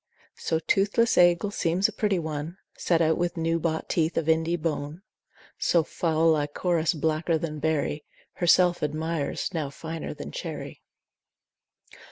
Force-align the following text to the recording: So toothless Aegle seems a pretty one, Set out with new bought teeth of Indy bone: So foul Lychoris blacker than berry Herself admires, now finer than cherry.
So 0.39 0.57
toothless 0.57 1.15
Aegle 1.15 1.51
seems 1.53 1.87
a 1.87 1.93
pretty 1.93 2.17
one, 2.17 2.57
Set 2.75 3.03
out 3.03 3.19
with 3.19 3.37
new 3.37 3.59
bought 3.59 3.87
teeth 3.87 4.17
of 4.17 4.27
Indy 4.27 4.55
bone: 4.55 5.03
So 5.59 5.83
foul 5.83 6.31
Lychoris 6.31 6.95
blacker 6.95 7.37
than 7.37 7.59
berry 7.59 8.03
Herself 8.33 8.81
admires, 8.81 9.53
now 9.53 9.69
finer 9.69 10.15
than 10.15 10.31
cherry. 10.31 10.81